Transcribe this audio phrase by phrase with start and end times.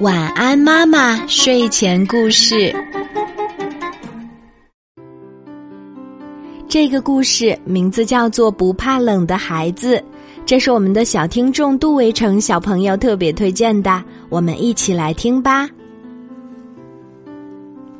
[0.00, 1.26] 晚安，妈妈。
[1.26, 2.74] 睡前故事。
[6.68, 9.96] 这个故事名字叫做《不怕冷的孩子》，
[10.44, 15.68] 这是我们的小听众杜维成小朋友特别推荐的，我们一起来听吧。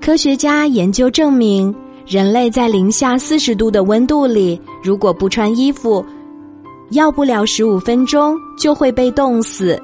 [0.01, 1.73] 科学家研究证明，
[2.05, 6.05] 人类在零下四十度的温度里，如果不穿衣服，
[6.91, 9.81] 要不了十五分钟就会被冻死。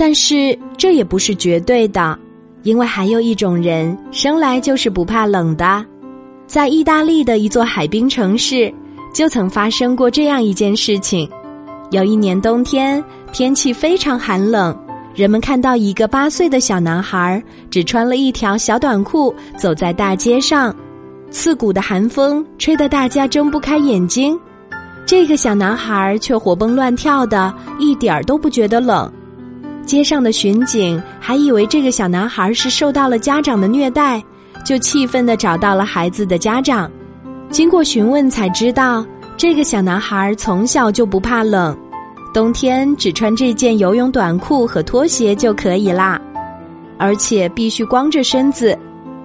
[0.00, 2.18] 但是这也不是绝对的，
[2.62, 5.84] 因为还有一种人生来就是不怕冷的。
[6.46, 8.72] 在意大利的一座海滨城市，
[9.12, 11.28] 就曾发生过这样一件事情：
[11.90, 14.74] 有一年冬天，天气非常寒冷，
[15.14, 20.74] 人们看到一个八岁的小男孩只穿了一条小短裤走在大街上，
[21.30, 24.40] 刺骨的寒风吹得大家睁不开眼睛，
[25.04, 29.12] 这个小男孩却活蹦乱跳的，一点儿都不觉得冷。
[29.84, 34.22] 街上的巡警还以为这个小男孩是受到了家长的虐待，
[34.64, 36.90] 就气愤地找到了孩子的家长。
[37.50, 39.04] 经过询问才知道，
[39.36, 41.76] 这个小男孩从小就不怕冷，
[42.32, 46.20] 冬天只穿这件游泳短裤和拖鞋就可以啦，
[46.96, 48.78] 而且必须光着身子。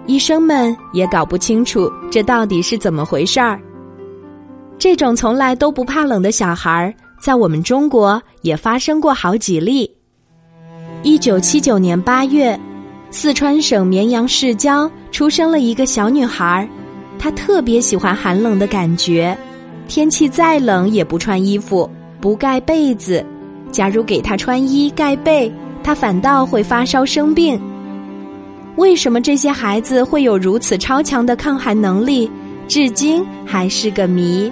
[0.08, 3.60] 医生们也搞不清楚这到底是怎么回事儿。
[4.78, 9.95] 这种从来都不怕冷的小孩，在我们中国也发生过好几例。
[11.06, 12.60] 一九七九年八月，
[13.12, 16.68] 四川省绵阳市郊出生了一个小女孩，
[17.20, 19.38] 她特别喜欢寒冷的感觉，
[19.88, 21.88] 天气再冷也不穿衣服，
[22.20, 23.24] 不盖被子。
[23.72, 27.62] 假如给她穿衣盖被，她反倒会发烧生病。
[28.76, 32.28] 为什么这些孩子会有如此超强的抗寒能力，
[32.68, 34.52] 至今还是个谜。